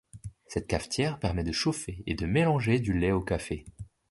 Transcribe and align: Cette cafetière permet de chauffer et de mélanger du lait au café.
Cette 0.47 0.65
cafetière 0.65 1.19
permet 1.19 1.43
de 1.43 1.51
chauffer 1.51 2.01
et 2.07 2.15
de 2.15 2.25
mélanger 2.25 2.79
du 2.79 2.97
lait 2.97 3.11
au 3.11 3.21
café. 3.21 3.65